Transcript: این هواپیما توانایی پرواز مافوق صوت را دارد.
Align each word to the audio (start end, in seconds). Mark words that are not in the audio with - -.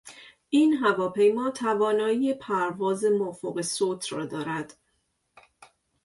این 0.49 0.73
هواپیما 0.77 1.51
توانایی 1.51 2.33
پرواز 2.33 3.05
مافوق 3.05 3.61
صوت 3.61 4.11
را 4.13 4.25
دارد. 4.25 4.77